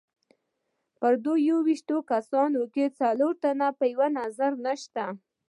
په 0.99 1.07
دې 1.23 1.33
یوویشتو 1.49 1.97
کسانو 2.11 2.61
کې 2.73 2.85
څلور 2.99 3.33
تنه 3.43 3.67
په 3.77 3.85
یوه 3.93 4.07
نظر 4.19 4.51
نسته. 4.65 5.03